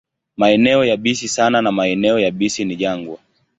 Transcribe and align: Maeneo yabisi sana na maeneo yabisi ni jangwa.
Maeneo 0.37 0.85
yabisi 0.85 1.27
sana 1.27 1.61
na 1.61 1.71
maeneo 1.71 2.19
yabisi 2.19 2.65
ni 2.65 2.75
jangwa. 2.75 3.17